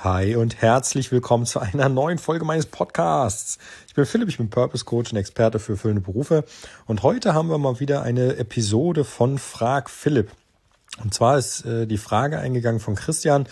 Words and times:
Hi 0.00 0.36
und 0.36 0.60
herzlich 0.60 1.10
willkommen 1.10 1.46
zu 1.46 1.58
einer 1.58 1.88
neuen 1.88 2.18
Folge 2.18 2.44
meines 2.44 2.66
Podcasts. 2.66 3.58
Ich 3.88 3.94
bin 3.94 4.04
Philipp, 4.04 4.28
ich 4.28 4.36
bin 4.36 4.50
Purpose 4.50 4.84
Coach 4.84 5.10
und 5.10 5.16
Experte 5.16 5.58
für 5.58 5.72
erfüllende 5.72 6.02
Berufe 6.02 6.44
und 6.84 7.02
heute 7.02 7.32
haben 7.32 7.48
wir 7.48 7.56
mal 7.56 7.80
wieder 7.80 8.02
eine 8.02 8.36
Episode 8.36 9.04
von 9.04 9.38
Frag 9.38 9.88
Philipp. 9.88 10.30
Und 11.02 11.14
zwar 11.14 11.38
ist 11.38 11.64
äh, 11.64 11.86
die 11.86 11.96
Frage 11.96 12.38
eingegangen 12.38 12.78
von 12.78 12.94
Christian. 12.94 13.48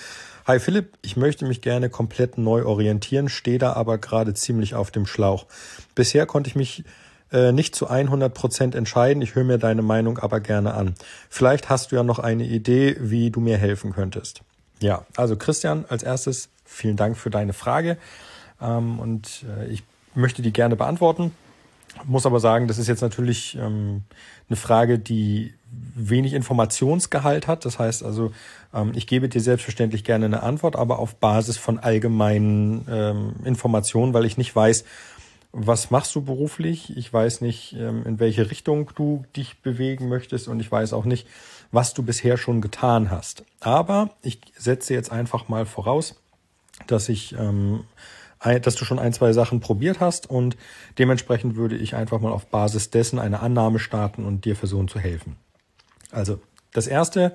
Hi 0.47 0.61
Philipp, 0.61 0.93
ich 1.01 1.17
möchte 1.17 1.47
mich 1.47 1.63
gerne 1.63 1.89
komplett 1.89 2.37
neu 2.37 2.67
orientieren, 2.67 3.31
stehe 3.31 3.59
da 3.59 3.73
aber 3.73 3.97
gerade 3.97 4.35
ziemlich 4.35 4.75
auf 4.75 4.91
dem 4.91 5.07
Schlauch. 5.07 5.47
Bisher 5.95 6.27
konnte 6.27 6.49
ich 6.49 6.57
mich 6.57 6.85
äh, 7.33 7.53
nicht 7.53 7.75
zu 7.75 7.89
100 7.89 8.35
Prozent 8.35 8.75
entscheiden. 8.75 9.23
Ich 9.23 9.35
höre 9.35 9.45
mir 9.45 9.59
deine 9.59 9.83
Meinung 9.83 10.19
aber 10.19 10.41
gerne 10.41 10.75
an. 10.75 10.95
Vielleicht 11.31 11.71
hast 11.71 11.91
du 11.91 11.97
ja 11.97 12.03
noch 12.03 12.19
eine 12.19 12.45
Idee, 12.45 12.97
wie 13.01 13.31
du 13.31 13.41
mir 13.41 13.57
helfen 13.57 13.95
könntest. 13.95 14.43
Ja, 14.85 15.07
also 15.17 15.35
Christian, 15.37 15.87
als 15.89 16.03
erstes 16.03 16.51
vielen 16.67 16.99
Dank 16.99 17.17
für 17.17 17.31
deine 17.31 17.55
Frage 17.55 17.97
ähm, 18.61 18.99
und 18.99 19.47
äh, 19.59 19.67
ich 19.73 19.83
möchte 20.15 20.43
die 20.43 20.53
gerne 20.53 20.77
beantworten. 20.77 21.33
Muss 22.05 22.27
aber 22.27 22.39
sagen, 22.39 22.69
das 22.69 22.77
ist 22.77 22.87
jetzt 22.87 23.01
natürlich 23.01 23.57
ähm, 23.59 24.03
eine 24.51 24.57
Frage, 24.57 24.99
die 24.99 25.55
wenig 25.95 26.35
Informationsgehalt 26.35 27.47
hat. 27.47 27.65
Das 27.65 27.79
heißt 27.79 28.05
also, 28.05 28.33
ähm, 28.75 28.93
ich 28.95 29.07
gebe 29.07 29.31
dir 29.31 29.41
selbstverständlich 29.41 30.05
gerne 30.05 30.27
eine 30.27 30.43
Antwort, 30.43 30.77
aber 30.77 30.99
auf 30.99 31.15
Basis 31.15 31.57
von 31.57 31.79
allgemeinen 31.79 32.87
ähm, 32.91 33.37
Informationen, 33.47 34.13
weil 34.13 34.27
ich 34.27 34.37
nicht 34.37 34.55
weiß, 34.55 34.85
was 35.57 35.93
machst 35.93 36.15
du 36.17 36.21
beruflich? 36.21 36.97
Ich 36.97 37.13
weiß 37.13 37.41
nicht, 37.41 37.75
ähm, 37.75 38.05
in 38.05 38.19
welche 38.19 38.51
Richtung 38.51 38.91
du 38.97 39.25
dich 39.37 39.63
bewegen 39.63 40.09
möchtest 40.09 40.49
und 40.49 40.59
ich 40.59 40.71
weiß 40.71 40.93
auch 40.93 41.05
nicht, 41.05 41.29
was 41.71 41.95
du 41.95 42.03
bisher 42.03 42.37
schon 42.37 42.61
getan 42.61 43.11
hast. 43.11 43.45
Aber 43.61 44.11
ich 44.21 44.41
setze 44.59 44.95
jetzt 44.95 45.13
einfach 45.13 45.49
mal 45.49 45.65
voraus, 45.65 46.21
dass 46.89 47.09
ich, 47.09 47.37
ähm, 47.39 47.85
dass 48.41 48.75
du 48.75 48.85
schon 48.85 48.99
ein, 48.99 49.13
zwei 49.13 49.33
Sachen 49.33 49.61
probiert 49.61 50.01
hast 50.01 50.29
und 50.29 50.57
dementsprechend 50.99 51.55
würde 51.55 51.77
ich 51.77 51.95
einfach 51.95 52.21
mal 52.21 52.33
auf 52.33 52.47
Basis 52.47 52.91
dessen 52.91 53.21
eine 53.21 53.41
Annahme 53.41 53.79
starten 53.79 54.25
und 54.25 54.45
dir 54.45 54.57
versuchen 54.57 54.89
zu 54.89 54.99
helfen. 54.99 55.37
Also 56.11 56.41
das 56.73 56.89
erste, 56.89 57.33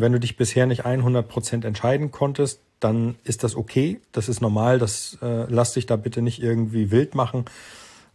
wenn 0.00 0.12
du 0.12 0.20
dich 0.20 0.36
bisher 0.36 0.66
nicht 0.66 0.84
100 0.84 1.28
Prozent 1.28 1.64
entscheiden 1.64 2.10
konntest, 2.10 2.60
dann 2.80 3.16
ist 3.24 3.42
das 3.44 3.56
okay. 3.56 4.00
Das 4.12 4.28
ist 4.28 4.40
normal. 4.40 4.78
Das 4.78 5.18
äh, 5.20 5.46
lass 5.48 5.72
dich 5.72 5.86
da 5.86 5.96
bitte 5.96 6.22
nicht 6.22 6.42
irgendwie 6.42 6.90
wild 6.90 7.14
machen. 7.14 7.44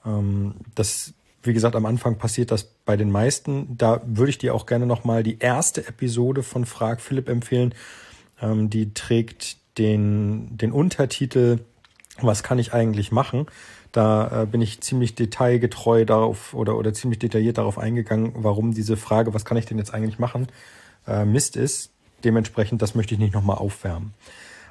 Ähm, 0.05 0.55
das, 0.75 1.13
wie 1.43 1.53
gesagt, 1.53 1.75
am 1.75 1.85
Anfang 1.85 2.17
passiert 2.17 2.51
das 2.51 2.63
bei 2.85 2.95
den 2.95 3.11
meisten. 3.11 3.77
Da 3.77 4.01
würde 4.05 4.29
ich 4.29 4.37
dir 4.37 4.55
auch 4.55 4.65
gerne 4.65 4.85
nochmal 4.85 5.23
die 5.23 5.39
erste 5.39 5.85
Episode 5.87 6.43
von 6.43 6.65
Frag 6.65 7.01
Philipp 7.01 7.29
empfehlen. 7.29 7.73
Ähm, 8.41 8.69
die 8.69 8.93
trägt 8.93 9.57
den, 9.77 10.57
den 10.57 10.71
Untertitel 10.71 11.59
Was 12.21 12.43
kann 12.43 12.59
ich 12.59 12.73
eigentlich 12.73 13.11
machen? 13.11 13.47
Da 13.91 14.43
äh, 14.43 14.45
bin 14.45 14.61
ich 14.61 14.81
ziemlich 14.81 15.15
detailgetreu 15.15 16.05
darauf 16.05 16.53
oder, 16.53 16.77
oder 16.77 16.93
ziemlich 16.93 17.19
detailliert 17.19 17.57
darauf 17.57 17.79
eingegangen, 17.79 18.33
warum 18.35 18.73
diese 18.73 18.97
Frage, 18.97 19.33
was 19.33 19.45
kann 19.45 19.57
ich 19.57 19.65
denn 19.65 19.79
jetzt 19.79 19.93
eigentlich 19.93 20.19
machen, 20.19 20.47
äh, 21.09 21.25
Mist 21.25 21.55
ist. 21.55 21.91
Dementsprechend, 22.23 22.81
das 22.81 22.95
möchte 22.95 23.13
ich 23.13 23.19
nicht 23.19 23.33
nochmal 23.33 23.57
aufwärmen. 23.57 24.13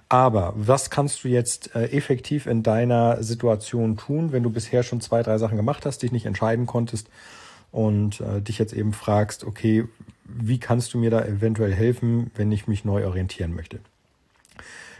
Aber 0.09 0.55
was 0.57 0.89
kannst 0.89 1.23
du 1.25 1.29
jetzt 1.29 1.75
äh, 1.75 1.85
effektiv 1.91 2.47
in 2.47 2.63
deiner 2.63 3.23
Situation 3.23 3.97
tun, 3.97 4.33
wenn 4.33 4.43
du 4.43 4.51
bisher 4.51 4.83
schon 4.83 5.01
zwei, 5.01 5.23
drei 5.23 5.37
Sachen 5.39 5.57
gemacht 5.57 5.85
hast, 5.85 6.03
dich 6.03 6.13
nicht 6.13 6.25
entscheiden 6.25 6.67
konntest 6.67 7.09
und 7.73 8.21
äh, 8.21 8.41
dich 8.41 8.59
jetzt 8.59 8.73
eben 8.73 8.95
fragst, 8.95 9.45
okay, 9.45 9.85
wie 10.25 10.59
kannst 10.59 10.95
du 10.95 10.99
mir 10.99 11.11
da 11.11 11.25
eventuell 11.25 11.75
helfen, 11.75 12.31
wenn 12.35 12.53
ich 12.53 12.67
mich 12.67 12.85
neu 12.85 13.07
orientieren 13.07 13.55
möchte? 13.55 13.81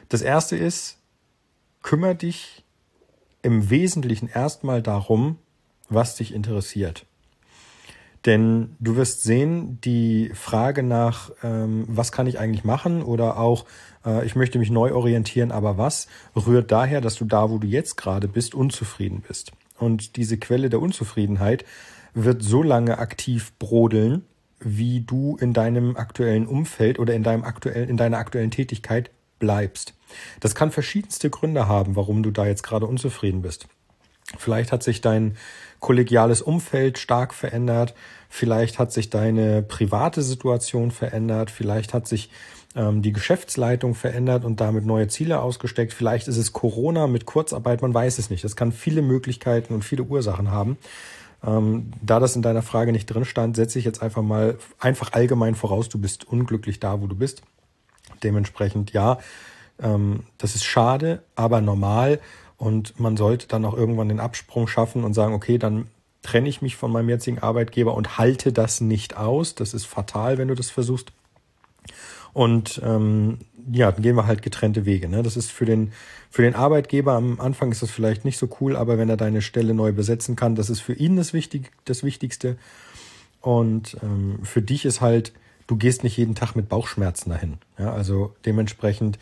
Das 0.09 0.23
erste 0.23 0.57
ist, 0.57 0.99
kümmere 1.83 2.15
dich 2.15 2.65
im 3.43 3.71
Wesentlichen 3.71 4.29
erstmal 4.29 4.83
darum, 4.83 5.37
was 5.89 6.17
dich 6.17 6.35
interessiert. 6.35 7.07
Denn 8.27 8.77
du 8.81 8.97
wirst 8.97 9.23
sehen, 9.23 9.81
die 9.83 10.31
Frage 10.35 10.83
nach, 10.83 11.31
ähm, 11.43 11.85
was 11.89 12.13
kann 12.13 12.27
ich 12.27 12.39
eigentlich 12.39 12.65
machen 12.65 13.03
oder 13.03 13.39
auch, 13.39 13.65
äh, 14.05 14.27
ich 14.27 14.35
möchte 14.35 14.59
mich 14.59 14.71
neu 14.71 14.93
orientieren, 14.93 15.53
aber 15.53 15.79
was, 15.79 16.09
rührt 16.35 16.73
daher, 16.73 17.01
dass 17.01 17.15
du 17.15 17.25
da, 17.25 17.51
wo 17.51 17.59
du 17.59 17.67
jetzt 17.67 17.97
gerade 17.97 18.27
bist, 18.27 18.55
unzufrieden 18.55 19.23
bist. 19.27 19.53
Und 19.79 20.17
diese 20.17 20.39
Quelle 20.39 20.69
der 20.69 20.81
Unzufriedenheit 20.81 21.65
wird 22.15 22.43
so 22.43 22.63
lange 22.63 22.99
aktiv 22.99 23.53
brodeln, 23.59 24.25
wie 24.61 25.01
du 25.01 25.37
in 25.41 25.53
deinem 25.53 25.97
aktuellen 25.97 26.47
Umfeld 26.47 26.99
oder 26.99 27.15
in 27.15 27.23
deinem 27.23 27.45
aktuellen, 27.45 27.89
in 27.89 27.97
deiner 27.97 28.19
aktuellen 28.19 28.51
Tätigkeit 28.51 29.11
bleibst. 29.39 29.95
Das 30.41 30.57
kann 30.57 30.73
verschiedenste 30.73 31.31
Gründe 31.31 31.69
haben, 31.69 31.95
warum 31.95 32.25
du 32.25 32.33
da 32.33 32.47
jetzt 32.47 32.63
gerade 32.63 32.87
unzufrieden 32.87 33.43
bist. 33.43 33.69
Vielleicht 34.39 34.73
hat 34.73 34.83
sich 34.83 35.01
dein 35.01 35.37
kollegiales 35.81 36.43
Umfeld 36.43 36.99
stark 36.99 37.35
verändert, 37.35 37.95
vielleicht 38.29 38.79
hat 38.79 38.93
sich 38.93 39.11
deine 39.11 39.63
private 39.63 40.23
Situation 40.23 40.91
verändert, 40.91 41.51
vielleicht 41.51 41.95
hat 41.95 42.09
sich 42.09 42.31
ähm, 42.75 43.03
die 43.03 43.13
Geschäftsleitung 43.13 43.95
verändert 43.95 44.45
und 44.45 44.61
damit 44.61 44.85
neue 44.85 45.09
Ziele 45.09 45.41
ausgesteckt, 45.41 45.93
vielleicht 45.93 46.29
ist 46.29 46.37
es 46.37 46.53
Corona 46.53 47.07
mit 47.07 47.27
Kurzarbeit, 47.27 47.83
man 47.83 47.95
weiß 47.95 48.19
es 48.19 48.31
nicht. 48.31 48.45
Das 48.45 48.57
kann 48.57 48.73
viele 48.73 49.03
Möglichkeiten 49.03 49.75
und 49.75 49.85
viele 49.85 50.03
Ursachen 50.03 50.51
haben. 50.51 50.79
Ähm, 51.45 51.93
da 52.03 52.19
das 52.19 52.35
in 52.35 52.43
deiner 52.43 52.63
Frage 52.63 52.93
nicht 52.93 53.07
drin 53.07 53.25
stand, 53.25 53.57
setze 53.57 53.79
ich 53.79 53.85
jetzt 53.85 54.03
einfach 54.03 54.23
mal 54.23 54.59
einfach 54.81 55.13
allgemein 55.13 55.55
voraus, 55.55 55.89
du 55.89 55.99
bist 55.99 56.27
unglücklich 56.27 56.81
da, 56.81 57.01
wo 57.01 57.07
du 57.07 57.15
bist. 57.15 57.43
Dementsprechend 58.23 58.93
ja, 58.93 59.19
ähm, 59.81 60.25
das 60.39 60.55
ist 60.55 60.65
schade, 60.65 61.23
aber 61.37 61.61
normal 61.61 62.21
und 62.59 62.99
man 62.99 63.17
sollte 63.17 63.47
dann 63.47 63.65
auch 63.65 63.75
irgendwann 63.75 64.09
den 64.09 64.21
Absprung 64.21 64.67
schaffen 64.67 65.05
und 65.05 65.15
sagen, 65.15 65.33
okay, 65.33 65.59
dann 65.59 65.87
trenne 66.23 66.49
ich 66.49 66.61
mich 66.61 66.77
von 66.77 66.91
meinem 66.91 67.09
jetzigen 67.09 67.39
Arbeitgeber 67.39 67.95
und 67.95 68.19
halte 68.19 68.53
das 68.53 68.81
nicht 68.81 69.17
aus. 69.17 69.55
Das 69.55 69.73
ist 69.73 69.87
fatal, 69.87 70.37
wenn 70.37 70.49
du 70.49 70.55
das 70.55 70.69
versuchst. 70.69 71.13
Und 72.33 72.81
ähm, 72.85 73.39
ja, 73.71 73.91
dann 73.93 74.03
gehen 74.03 74.17
wir 74.17 74.27
halt 74.27 74.43
getrennte 74.43 74.85
Wege. 74.85 75.09
Ne? 75.09 75.23
Das 75.23 75.37
ist 75.37 75.51
für 75.51 75.65
den, 75.65 75.93
für 76.31 76.43
den 76.43 76.55
Arbeitgeber 76.55 77.13
am 77.13 77.41
Anfang 77.41 77.71
ist 77.71 77.83
das 77.83 77.91
vielleicht 77.91 78.25
nicht 78.25 78.39
so 78.39 78.49
cool, 78.61 78.77
aber 78.77 78.99
wenn 78.99 79.09
er 79.09 79.17
deine 79.17 79.41
Stelle 79.41 79.73
neu 79.73 79.93
besetzen 79.93 80.37
kann, 80.37 80.57
das 80.57 80.69
ist 80.69 80.81
für 80.81 80.95
ihn 80.95 81.17
das, 81.17 81.33
Wichtig, 81.33 81.71
das 81.85 82.03
Wichtigste. 82.03 82.57
Und 83.41 83.97
ähm, 84.03 84.41
für 84.43 84.63
dich 84.63 84.85
ist 84.85 85.01
halt, 85.01 85.33
du 85.69 85.77
gehst 85.77 86.03
nicht 86.03 86.17
jeden 86.17 86.35
Tag 86.35 86.57
mit 86.57 86.69
Bauchschmerzen 86.69 87.31
dahin. 87.31 87.59
Ja? 87.79 87.93
Also 87.93 88.35
dementsprechend 88.45 89.19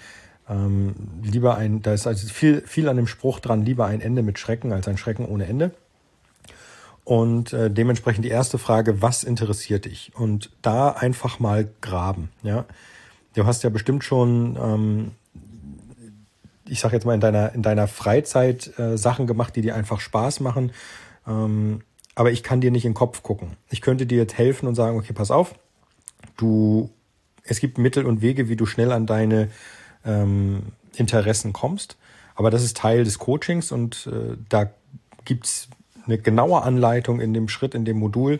ähm, 0.48 0.94
lieber 1.22 1.56
ein, 1.56 1.82
da 1.82 1.92
ist 1.92 2.06
also 2.06 2.28
viel, 2.28 2.62
viel 2.66 2.88
an 2.88 2.96
dem 2.96 3.06
Spruch 3.06 3.40
dran, 3.40 3.64
lieber 3.64 3.86
ein 3.86 4.00
Ende 4.00 4.22
mit 4.22 4.38
Schrecken 4.38 4.72
als 4.72 4.86
ein 4.88 4.96
Schrecken 4.96 5.26
ohne 5.26 5.46
Ende. 5.46 5.72
Und 7.04 7.52
äh, 7.52 7.70
dementsprechend 7.70 8.24
die 8.24 8.30
erste 8.30 8.58
Frage, 8.58 9.00
was 9.00 9.22
interessiert 9.22 9.84
dich? 9.84 10.12
Und 10.16 10.50
da 10.62 10.90
einfach 10.90 11.38
mal 11.38 11.68
graben. 11.80 12.30
Ja, 12.42 12.64
du 13.34 13.46
hast 13.46 13.62
ja 13.62 13.70
bestimmt 13.70 14.02
schon, 14.02 14.58
ähm, 14.60 15.10
ich 16.68 16.80
sag 16.80 16.92
jetzt 16.92 17.06
mal 17.06 17.14
in 17.14 17.20
deiner 17.20 17.54
in 17.54 17.62
deiner 17.62 17.86
Freizeit 17.86 18.76
äh, 18.78 18.98
Sachen 18.98 19.28
gemacht, 19.28 19.54
die 19.54 19.62
dir 19.62 19.76
einfach 19.76 20.00
Spaß 20.00 20.40
machen. 20.40 20.72
Ähm, 21.28 21.82
aber 22.16 22.32
ich 22.32 22.42
kann 22.42 22.60
dir 22.60 22.72
nicht 22.72 22.84
in 22.84 22.92
den 22.92 22.96
Kopf 22.96 23.22
gucken. 23.22 23.52
Ich 23.70 23.82
könnte 23.82 24.06
dir 24.06 24.18
jetzt 24.18 24.36
helfen 24.36 24.66
und 24.66 24.74
sagen, 24.74 24.98
okay, 24.98 25.12
pass 25.12 25.30
auf, 25.30 25.54
du, 26.36 26.90
es 27.44 27.60
gibt 27.60 27.78
Mittel 27.78 28.06
und 28.06 28.22
Wege, 28.22 28.48
wie 28.48 28.56
du 28.56 28.66
schnell 28.66 28.90
an 28.90 29.06
deine 29.06 29.48
ähm, 30.06 30.62
Interessen 30.94 31.52
kommst. 31.52 31.96
Aber 32.34 32.50
das 32.50 32.62
ist 32.62 32.76
Teil 32.76 33.04
des 33.04 33.18
Coachings 33.18 33.72
und 33.72 34.06
äh, 34.06 34.36
da 34.48 34.70
gibt's 35.24 35.68
eine 36.06 36.18
genaue 36.18 36.62
Anleitung 36.62 37.20
in 37.20 37.34
dem 37.34 37.48
Schritt, 37.48 37.74
in 37.74 37.84
dem 37.84 37.98
Modul, 37.98 38.38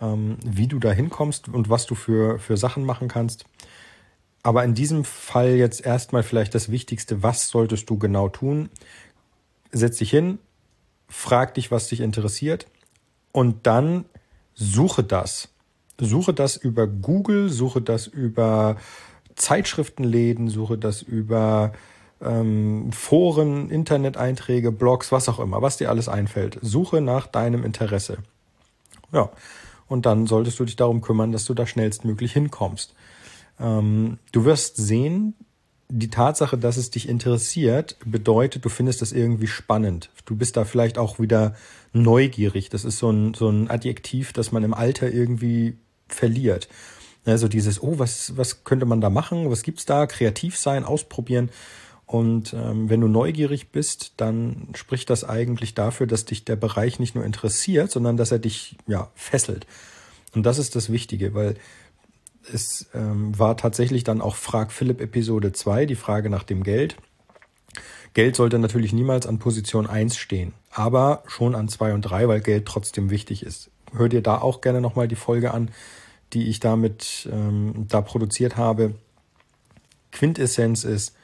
ähm, 0.00 0.38
wie 0.44 0.66
du 0.66 0.78
da 0.78 0.90
hinkommst 0.90 1.48
und 1.48 1.70
was 1.70 1.86
du 1.86 1.94
für, 1.94 2.38
für 2.38 2.56
Sachen 2.56 2.84
machen 2.84 3.08
kannst. 3.08 3.44
Aber 4.42 4.64
in 4.64 4.74
diesem 4.74 5.04
Fall 5.04 5.54
jetzt 5.54 5.84
erstmal 5.84 6.22
vielleicht 6.22 6.54
das 6.54 6.70
Wichtigste, 6.70 7.22
was 7.22 7.48
solltest 7.48 7.88
du 7.88 7.98
genau 7.98 8.28
tun? 8.28 8.68
Setz 9.72 9.98
dich 9.98 10.10
hin, 10.10 10.38
frag 11.08 11.54
dich, 11.54 11.70
was 11.70 11.88
dich 11.88 12.00
interessiert 12.00 12.66
und 13.32 13.66
dann 13.66 14.04
suche 14.54 15.02
das. 15.02 15.48
Suche 15.98 16.34
das 16.34 16.56
über 16.56 16.86
Google, 16.86 17.48
suche 17.48 17.80
das 17.80 18.06
über 18.06 18.76
Zeitschriftenläden, 19.36 20.48
suche 20.48 20.78
das 20.78 21.02
über 21.02 21.72
ähm, 22.20 22.92
Foren, 22.92 23.70
Internet-Einträge, 23.70 24.72
Blogs, 24.72 25.12
was 25.12 25.28
auch 25.28 25.38
immer, 25.38 25.62
was 25.62 25.76
dir 25.76 25.90
alles 25.90 26.08
einfällt. 26.08 26.58
Suche 26.62 27.00
nach 27.00 27.26
deinem 27.26 27.64
Interesse. 27.64 28.18
Ja, 29.12 29.30
und 29.86 30.06
dann 30.06 30.26
solltest 30.26 30.58
du 30.58 30.64
dich 30.64 30.76
darum 30.76 31.00
kümmern, 31.00 31.32
dass 31.32 31.44
du 31.44 31.54
da 31.54 31.66
schnellstmöglich 31.66 32.32
hinkommst. 32.32 32.94
Ähm, 33.60 34.18
du 34.32 34.44
wirst 34.44 34.76
sehen, 34.76 35.34
die 35.88 36.10
Tatsache, 36.10 36.56
dass 36.58 36.76
es 36.76 36.90
dich 36.90 37.08
interessiert, 37.08 37.96
bedeutet, 38.04 38.64
du 38.64 38.68
findest 38.68 39.02
das 39.02 39.12
irgendwie 39.12 39.46
spannend. 39.46 40.10
Du 40.24 40.34
bist 40.34 40.56
da 40.56 40.64
vielleicht 40.64 40.98
auch 40.98 41.18
wieder 41.18 41.54
neugierig. 41.92 42.70
Das 42.70 42.84
ist 42.84 42.98
so 42.98 43.10
ein, 43.10 43.34
so 43.34 43.48
ein 43.48 43.70
Adjektiv, 43.70 44.32
das 44.32 44.50
man 44.50 44.64
im 44.64 44.74
Alter 44.74 45.12
irgendwie 45.12 45.76
verliert. 46.08 46.68
Also 47.26 47.48
dieses, 47.48 47.82
oh, 47.82 47.98
was, 47.98 48.36
was 48.36 48.64
könnte 48.64 48.86
man 48.86 49.00
da 49.00 49.10
machen? 49.10 49.50
Was 49.50 49.62
gibt's 49.62 49.86
da? 49.86 50.06
Kreativ 50.06 50.58
sein, 50.58 50.84
ausprobieren. 50.84 51.50
Und 52.06 52.52
ähm, 52.52 52.90
wenn 52.90 53.00
du 53.00 53.08
neugierig 53.08 53.70
bist, 53.70 54.12
dann 54.18 54.68
spricht 54.74 55.08
das 55.08 55.24
eigentlich 55.24 55.74
dafür, 55.74 56.06
dass 56.06 56.26
dich 56.26 56.44
der 56.44 56.56
Bereich 56.56 56.98
nicht 56.98 57.14
nur 57.14 57.24
interessiert, 57.24 57.90
sondern 57.90 58.16
dass 58.16 58.30
er 58.30 58.38
dich 58.38 58.76
ja 58.86 59.10
fesselt. 59.14 59.66
Und 60.34 60.44
das 60.44 60.58
ist 60.58 60.76
das 60.76 60.92
Wichtige, 60.92 61.34
weil 61.34 61.54
es 62.52 62.88
ähm, 62.94 63.38
war 63.38 63.56
tatsächlich 63.56 64.04
dann 64.04 64.20
auch 64.20 64.36
Frag 64.36 64.70
Philipp 64.70 65.00
Episode 65.00 65.52
2, 65.52 65.86
die 65.86 65.94
Frage 65.94 66.28
nach 66.28 66.42
dem 66.42 66.62
Geld. 66.62 66.96
Geld 68.12 68.36
sollte 68.36 68.58
natürlich 68.58 68.92
niemals 68.92 69.26
an 69.26 69.38
Position 69.38 69.86
1 69.86 70.16
stehen, 70.16 70.52
aber 70.70 71.22
schon 71.26 71.54
an 71.54 71.68
2 71.68 71.94
und 71.94 72.02
3, 72.02 72.28
weil 72.28 72.40
Geld 72.40 72.66
trotzdem 72.66 73.10
wichtig 73.10 73.44
ist. 73.44 73.70
Hör 73.96 74.08
dir 74.08 74.22
da 74.22 74.38
auch 74.38 74.60
gerne 74.60 74.80
nochmal 74.80 75.08
die 75.08 75.16
Folge 75.16 75.54
an, 75.54 75.70
die 76.32 76.48
ich 76.48 76.60
damit 76.60 77.28
ähm, 77.30 77.86
da 77.88 78.00
produziert 78.00 78.56
habe. 78.56 78.94
Quintessenz 80.12 80.84
ist, 80.84 81.14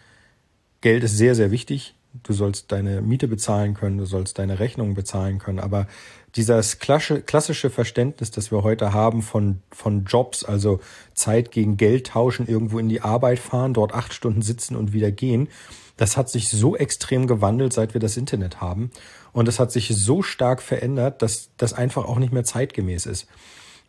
Geld 0.80 1.04
ist 1.04 1.16
sehr, 1.16 1.34
sehr 1.34 1.50
wichtig. 1.50 1.94
Du 2.24 2.32
sollst 2.32 2.72
deine 2.72 3.02
Miete 3.02 3.28
bezahlen 3.28 3.74
können, 3.74 3.98
du 3.98 4.04
sollst 4.04 4.40
deine 4.40 4.58
Rechnungen 4.58 4.94
bezahlen 4.94 5.38
können, 5.38 5.60
aber 5.60 5.86
dieses 6.34 6.78
klassische 6.80 7.70
Verständnis, 7.70 8.32
das 8.32 8.50
wir 8.50 8.64
heute 8.64 8.92
haben 8.92 9.22
von, 9.22 9.62
von 9.70 10.04
Jobs, 10.04 10.44
also 10.44 10.80
Zeit 11.14 11.52
gegen 11.52 11.76
Geld 11.76 12.08
tauschen, 12.08 12.48
irgendwo 12.48 12.80
in 12.80 12.88
die 12.88 13.00
Arbeit 13.00 13.38
fahren, 13.38 13.74
dort 13.74 13.94
acht 13.94 14.12
Stunden 14.12 14.42
sitzen 14.42 14.74
und 14.74 14.92
wieder 14.92 15.12
gehen, 15.12 15.48
das 15.96 16.16
hat 16.16 16.30
sich 16.30 16.48
so 16.48 16.76
extrem 16.76 17.26
gewandelt, 17.26 17.72
seit 17.72 17.94
wir 17.94 18.00
das 18.00 18.16
Internet 18.16 18.60
haben. 18.60 18.90
Und 19.32 19.48
es 19.48 19.60
hat 19.60 19.70
sich 19.70 19.88
so 19.88 20.22
stark 20.22 20.62
verändert, 20.62 21.22
dass 21.22 21.50
das 21.58 21.74
einfach 21.74 22.06
auch 22.06 22.18
nicht 22.18 22.32
mehr 22.32 22.44
zeitgemäß 22.44 23.06
ist. 23.06 23.26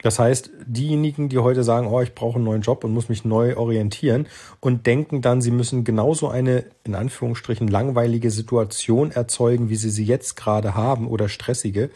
Das 0.02 0.18
heißt, 0.18 0.50
diejenigen, 0.66 1.30
die 1.30 1.38
heute 1.38 1.64
sagen, 1.64 1.88
oh, 1.88 2.02
ich 2.02 2.16
brauche 2.16 2.36
einen 2.36 2.46
neuen 2.46 2.62
Job 2.62 2.84
und 2.84 2.94
muss 2.94 3.10
mich 3.10 3.24
neu 3.24 3.56
orientieren 3.56 4.28
und 4.60 4.88
denken 4.88 5.22
dann, 5.22 5.42
sie 5.42 5.52
müssen 5.52 5.84
genauso 5.84 6.28
eine, 6.28 6.66
in 6.84 6.96
Anführungsstrichen, 6.96 7.68
langweilige 7.68 8.32
Situation 8.32 9.12
erzeugen, 9.12 9.70
wie 9.70 9.76
sie 9.76 9.92
sie 9.92 10.06
jetzt 10.06 10.36
gerade 10.36 10.76
haben 10.76 11.08
oder 11.08 11.30
stressige, 11.30 11.92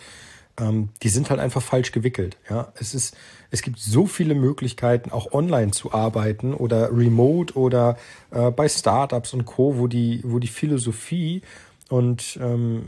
ähm, 0.58 0.90
die 1.04 1.10
sind 1.10 1.30
halt 1.30 1.40
einfach 1.40 1.62
falsch 1.62 1.92
gewickelt. 1.92 2.38
Ja, 2.50 2.72
es 2.80 2.94
ist, 2.94 3.16
es 3.52 3.62
gibt 3.62 3.80
so 3.80 4.06
viele 4.06 4.36
Möglichkeiten, 4.36 5.12
auch 5.12 5.34
online 5.34 5.72
zu 5.72 5.92
arbeiten 5.92 6.54
oder 6.54 6.96
remote 6.96 7.56
oder 7.56 7.98
äh, 8.32 8.52
bei 8.52 8.70
Startups 8.70 9.34
und 9.34 9.46
Co., 9.46 9.78
wo 9.78 9.88
die, 9.88 10.22
wo 10.24 10.40
die 10.40 10.48
Philosophie 10.48 11.42
und 11.90 12.38
ähm, 12.42 12.84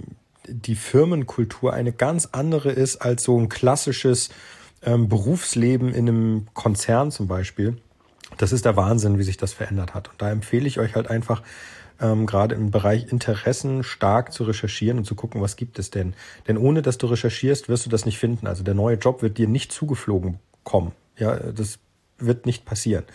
die 0.48 0.76
Firmenkultur 0.76 1.74
eine 1.74 1.92
ganz 1.92 2.30
andere 2.32 2.72
ist 2.72 2.98
als 2.98 3.24
so 3.24 3.38
ein 3.38 3.50
klassisches 3.50 4.30
ähm, 4.84 5.10
Berufsleben 5.10 5.94
in 5.94 6.08
einem 6.08 6.48
Konzern 6.54 7.12
zum 7.12 7.28
Beispiel. 7.28 7.78
Das 8.38 8.52
ist 8.52 8.66
der 8.66 8.76
Wahnsinn, 8.76 9.18
wie 9.18 9.24
sich 9.24 9.38
das 9.38 9.54
verändert 9.54 9.94
hat. 9.94 10.10
Und 10.10 10.22
da 10.22 10.30
empfehle 10.30 10.68
ich 10.68 10.80
euch 10.80 10.96
halt 10.96 11.10
einfach, 11.10 11.42
ähm, 12.00 12.26
gerade 12.26 12.56
im 12.56 12.72
Bereich 12.72 13.12
Interessen 13.12 13.84
stark 13.84 14.32
zu 14.32 14.44
recherchieren 14.44 15.00
und 15.00 15.06
zu 15.06 15.16
gucken, 15.16 15.42
was 15.42 15.56
gibt 15.56 15.80
es 15.80 15.90
denn. 15.90 16.14
Denn 16.48 16.58
ohne 16.58 16.82
dass 16.82 16.98
du 16.98 17.08
recherchierst, 17.08 17.70
wirst 17.70 17.86
du 17.86 17.90
das 17.90 18.06
nicht 18.06 18.20
finden. 18.20 18.48
Also 18.48 18.64
der 18.64 18.76
neue 18.76 18.98
Job 18.98 19.22
wird 19.22 19.38
dir 19.38 19.48
nicht 19.48 19.72
zugeflogen 19.72 20.40
kommen. 20.64 20.92
Ja, 21.18 21.36
das 21.36 21.80
wird 22.20 22.46
nicht 22.46 22.66
passieren. 22.66 23.06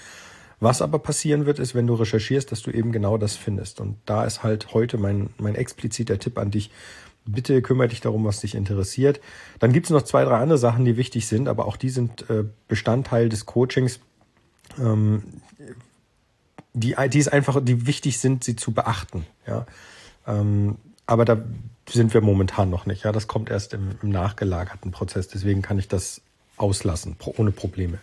Was 0.58 0.80
aber 0.80 1.00
passieren 1.00 1.44
wird, 1.44 1.58
ist, 1.58 1.74
wenn 1.74 1.88
du 1.88 1.94
recherchierst, 1.94 2.52
dass 2.52 2.62
du 2.62 2.70
eben 2.70 2.92
genau 2.92 3.18
das 3.18 3.36
findest. 3.36 3.80
Und 3.80 3.96
da 4.06 4.24
ist 4.24 4.42
halt 4.42 4.72
heute 4.74 4.96
mein, 4.96 5.30
mein 5.38 5.56
expliziter 5.56 6.18
Tipp 6.18 6.38
an 6.38 6.50
dich. 6.52 6.70
Bitte 7.24 7.62
kümmere 7.62 7.88
dich 7.88 8.00
darum, 8.00 8.24
was 8.24 8.40
dich 8.40 8.54
interessiert. 8.54 9.20
Dann 9.60 9.72
gibt 9.72 9.86
es 9.86 9.90
noch 9.90 10.02
zwei, 10.02 10.24
drei 10.24 10.38
andere 10.38 10.58
Sachen, 10.58 10.84
die 10.84 10.96
wichtig 10.96 11.26
sind, 11.28 11.48
aber 11.48 11.66
auch 11.66 11.76
die 11.76 11.90
sind 11.90 12.28
äh, 12.30 12.44
Bestandteil 12.68 13.28
des 13.28 13.46
Coachings. 13.46 14.00
Ähm, 14.78 15.22
die, 16.74 16.96
die 17.08 17.18
ist 17.18 17.32
einfach, 17.32 17.60
die 17.62 17.86
wichtig 17.86 18.18
sind, 18.18 18.44
sie 18.44 18.56
zu 18.56 18.72
beachten. 18.72 19.26
Ja, 19.46 19.66
ähm, 20.26 20.76
aber 21.06 21.24
da 21.24 21.42
sind 21.88 22.14
wir 22.14 22.20
momentan 22.20 22.70
noch 22.70 22.86
nicht. 22.86 23.04
Ja, 23.04 23.12
das 23.12 23.28
kommt 23.28 23.50
erst 23.50 23.74
im, 23.74 23.90
im 24.02 24.08
nachgelagerten 24.08 24.90
Prozess. 24.90 25.28
Deswegen 25.28 25.62
kann 25.62 25.78
ich 25.78 25.88
das 25.88 26.22
auslassen, 26.56 27.16
ohne 27.36 27.52
Probleme. 27.52 27.98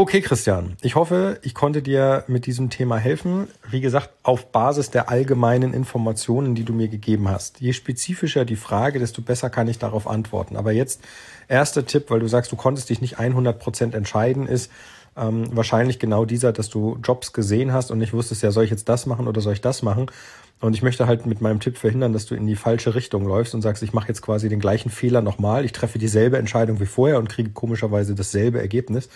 Okay, 0.00 0.20
Christian, 0.20 0.76
ich 0.80 0.94
hoffe, 0.94 1.40
ich 1.42 1.54
konnte 1.54 1.82
dir 1.82 2.22
mit 2.28 2.46
diesem 2.46 2.70
Thema 2.70 2.98
helfen. 2.98 3.48
Wie 3.68 3.80
gesagt, 3.80 4.10
auf 4.22 4.52
Basis 4.52 4.90
der 4.90 5.10
allgemeinen 5.10 5.74
Informationen, 5.74 6.54
die 6.54 6.62
du 6.62 6.72
mir 6.72 6.86
gegeben 6.86 7.28
hast. 7.28 7.60
Je 7.60 7.72
spezifischer 7.72 8.44
die 8.44 8.54
Frage, 8.54 9.00
desto 9.00 9.22
besser 9.22 9.50
kann 9.50 9.66
ich 9.66 9.80
darauf 9.80 10.06
antworten. 10.06 10.54
Aber 10.54 10.70
jetzt 10.70 11.00
erster 11.48 11.84
Tipp, 11.84 12.10
weil 12.10 12.20
du 12.20 12.28
sagst, 12.28 12.52
du 12.52 12.56
konntest 12.56 12.90
dich 12.90 13.00
nicht 13.00 13.18
100 13.18 13.58
Prozent 13.58 13.96
entscheiden, 13.96 14.46
ist, 14.46 14.70
ähm, 15.16 15.48
wahrscheinlich 15.50 15.98
genau 15.98 16.24
dieser, 16.24 16.52
dass 16.52 16.68
du 16.68 16.96
Jobs 17.02 17.32
gesehen 17.32 17.72
hast 17.72 17.90
und 17.90 17.98
nicht 17.98 18.12
wusstest, 18.12 18.44
ja, 18.44 18.52
soll 18.52 18.62
ich 18.62 18.70
jetzt 18.70 18.88
das 18.88 19.04
machen 19.04 19.26
oder 19.26 19.40
soll 19.40 19.54
ich 19.54 19.62
das 19.62 19.82
machen? 19.82 20.12
Und 20.60 20.74
ich 20.74 20.82
möchte 20.82 21.08
halt 21.08 21.26
mit 21.26 21.40
meinem 21.40 21.58
Tipp 21.58 21.76
verhindern, 21.76 22.12
dass 22.12 22.26
du 22.26 22.36
in 22.36 22.46
die 22.46 22.54
falsche 22.54 22.94
Richtung 22.94 23.26
läufst 23.26 23.52
und 23.52 23.62
sagst, 23.62 23.82
ich 23.82 23.92
mache 23.92 24.06
jetzt 24.06 24.22
quasi 24.22 24.48
den 24.48 24.60
gleichen 24.60 24.90
Fehler 24.90 25.22
nochmal, 25.22 25.64
ich 25.64 25.72
treffe 25.72 25.98
dieselbe 25.98 26.38
Entscheidung 26.38 26.78
wie 26.78 26.86
vorher 26.86 27.18
und 27.18 27.28
kriege 27.28 27.50
komischerweise 27.50 28.14
dasselbe 28.14 28.60
Ergebnis. 28.60 29.08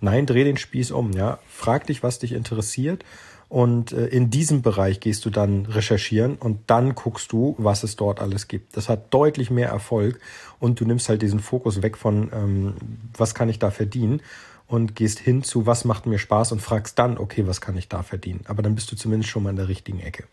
Nein, 0.00 0.26
dreh 0.26 0.44
den 0.44 0.56
Spieß 0.56 0.90
um, 0.92 1.12
ja. 1.12 1.38
Frag 1.48 1.86
dich, 1.86 2.02
was 2.02 2.18
dich 2.18 2.32
interessiert 2.32 3.04
und 3.50 3.92
äh, 3.92 4.06
in 4.06 4.30
diesem 4.30 4.62
Bereich 4.62 5.00
gehst 5.00 5.24
du 5.24 5.30
dann 5.30 5.66
recherchieren 5.66 6.36
und 6.36 6.60
dann 6.68 6.94
guckst 6.94 7.32
du, 7.32 7.56
was 7.58 7.82
es 7.82 7.96
dort 7.96 8.20
alles 8.20 8.46
gibt. 8.46 8.76
Das 8.76 8.88
hat 8.88 9.12
deutlich 9.12 9.50
mehr 9.50 9.68
Erfolg 9.68 10.20
und 10.60 10.80
du 10.80 10.84
nimmst 10.84 11.08
halt 11.08 11.20
diesen 11.20 11.40
Fokus 11.40 11.82
weg 11.82 11.98
von, 11.98 12.30
ähm, 12.32 12.74
was 13.16 13.34
kann 13.34 13.48
ich 13.48 13.58
da 13.58 13.72
verdienen 13.72 14.22
und 14.68 14.94
gehst 14.94 15.18
hin 15.18 15.42
zu, 15.42 15.66
was 15.66 15.84
macht 15.84 16.06
mir 16.06 16.18
Spaß 16.18 16.52
und 16.52 16.62
fragst 16.62 16.96
dann, 16.98 17.18
okay, 17.18 17.46
was 17.48 17.60
kann 17.60 17.76
ich 17.76 17.88
da 17.88 18.04
verdienen? 18.04 18.42
Aber 18.46 18.62
dann 18.62 18.76
bist 18.76 18.90
du 18.92 18.96
zumindest 18.96 19.30
schon 19.30 19.42
mal 19.42 19.50
in 19.50 19.56
der 19.56 19.68
richtigen 19.68 19.98
Ecke. 19.98 20.24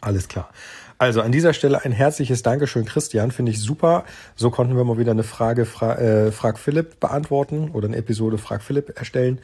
Alles 0.00 0.28
klar. 0.28 0.50
Also 0.98 1.22
an 1.22 1.30
dieser 1.30 1.52
Stelle 1.52 1.84
ein 1.84 1.92
herzliches 1.92 2.42
Dankeschön, 2.42 2.84
Christian. 2.84 3.30
Finde 3.30 3.52
ich 3.52 3.60
super. 3.60 4.04
So 4.34 4.50
konnten 4.50 4.76
wir 4.76 4.82
mal 4.84 4.98
wieder 4.98 5.12
eine 5.12 5.22
Frage 5.22 5.64
Fra 5.64 5.94
äh, 5.94 6.32
Frag 6.32 6.58
Philipp 6.58 6.98
beantworten 6.98 7.70
oder 7.72 7.86
eine 7.86 7.96
Episode 7.96 8.36
Frag 8.36 8.62
Philipp 8.62 8.98
erstellen. 8.98 9.40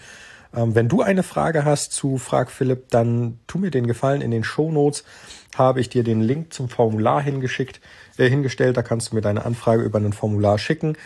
Ähm, 0.54 0.74
wenn 0.74 0.88
du 0.88 1.02
eine 1.02 1.22
Frage 1.22 1.64
hast 1.64 1.92
zu 1.92 2.18
Frag 2.18 2.50
Philipp, 2.50 2.90
dann 2.90 3.38
tu 3.46 3.58
mir 3.58 3.70
den 3.70 3.86
Gefallen. 3.86 4.20
In 4.20 4.32
den 4.32 4.42
Show 4.42 4.72
Notes 4.72 5.04
habe 5.54 5.80
ich 5.80 5.88
dir 5.88 6.02
den 6.02 6.20
Link 6.20 6.52
zum 6.52 6.68
Formular 6.68 7.22
hingeschickt, 7.22 7.80
äh, 8.18 8.28
hingestellt. 8.28 8.76
Da 8.76 8.82
kannst 8.82 9.12
du 9.12 9.14
mir 9.14 9.22
deine 9.22 9.44
Anfrage 9.44 9.82
über 9.82 10.00
ein 10.00 10.12
Formular 10.12 10.58
schicken. 10.58 10.96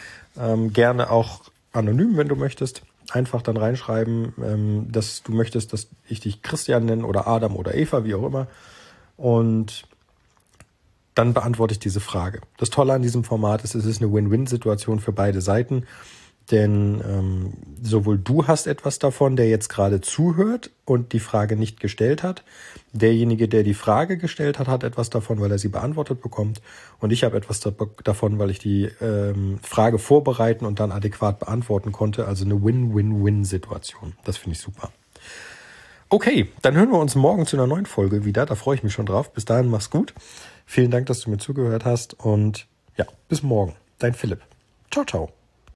Ähm, 0.40 0.72
gerne 0.72 1.10
auch 1.10 1.42
anonym, 1.72 2.16
wenn 2.16 2.28
du 2.28 2.36
möchtest. 2.36 2.82
Einfach 3.10 3.42
dann 3.42 3.56
reinschreiben, 3.56 4.34
ähm, 4.42 4.86
dass 4.90 5.22
du 5.22 5.32
möchtest, 5.32 5.72
dass 5.72 5.88
ich 6.08 6.20
dich 6.20 6.42
Christian 6.42 6.86
nenne 6.86 7.06
oder 7.06 7.26
Adam 7.26 7.56
oder 7.56 7.74
Eva, 7.74 8.04
wie 8.04 8.14
auch 8.14 8.24
immer. 8.24 8.46
Und 9.18 9.82
dann 11.14 11.34
beantworte 11.34 11.72
ich 11.72 11.80
diese 11.80 12.00
Frage. 12.00 12.40
Das 12.56 12.70
Tolle 12.70 12.94
an 12.94 13.02
diesem 13.02 13.24
Format 13.24 13.64
ist, 13.64 13.74
es 13.74 13.84
ist 13.84 14.00
eine 14.00 14.12
Win-Win-Situation 14.12 15.00
für 15.00 15.12
beide 15.12 15.40
Seiten. 15.40 15.84
Denn 16.52 17.02
ähm, 17.06 17.52
sowohl 17.82 18.16
du 18.16 18.46
hast 18.46 18.66
etwas 18.66 18.98
davon, 18.98 19.36
der 19.36 19.50
jetzt 19.50 19.68
gerade 19.68 20.00
zuhört 20.00 20.70
und 20.86 21.12
die 21.12 21.20
Frage 21.20 21.56
nicht 21.56 21.80
gestellt 21.80 22.22
hat. 22.22 22.42
Derjenige, 22.92 23.48
der 23.48 23.64
die 23.64 23.74
Frage 23.74 24.16
gestellt 24.16 24.58
hat, 24.58 24.68
hat 24.68 24.82
etwas 24.82 25.10
davon, 25.10 25.40
weil 25.40 25.50
er 25.50 25.58
sie 25.58 25.68
beantwortet 25.68 26.22
bekommt. 26.22 26.62
Und 27.00 27.10
ich 27.10 27.24
habe 27.24 27.36
etwas 27.36 27.60
davon, 27.60 28.38
weil 28.38 28.50
ich 28.50 28.60
die 28.60 28.88
ähm, 29.02 29.58
Frage 29.62 29.98
vorbereiten 29.98 30.64
und 30.64 30.80
dann 30.80 30.92
adäquat 30.92 31.40
beantworten 31.40 31.92
konnte. 31.92 32.26
Also 32.26 32.44
eine 32.44 32.62
Win-Win-Win-Situation. 32.62 34.14
Das 34.24 34.38
finde 34.38 34.54
ich 34.56 34.62
super. 34.62 34.90
Okay, 36.10 36.48
dann 36.62 36.74
hören 36.74 36.90
wir 36.90 36.98
uns 36.98 37.14
morgen 37.16 37.44
zu 37.44 37.56
einer 37.56 37.66
neuen 37.66 37.84
Folge 37.84 38.24
wieder. 38.24 38.46
Da 38.46 38.54
freue 38.54 38.76
ich 38.76 38.82
mich 38.82 38.94
schon 38.94 39.04
drauf. 39.04 39.32
Bis 39.32 39.44
dahin, 39.44 39.68
mach's 39.68 39.90
gut. 39.90 40.14
Vielen 40.64 40.90
Dank, 40.90 41.06
dass 41.06 41.20
du 41.20 41.30
mir 41.30 41.38
zugehört 41.38 41.84
hast. 41.84 42.14
Und 42.14 42.66
ja, 42.96 43.04
bis 43.28 43.42
morgen. 43.42 43.74
Dein 43.98 44.14
Philipp. 44.14 44.40
Ciao, 44.90 45.04
ciao. 45.04 45.37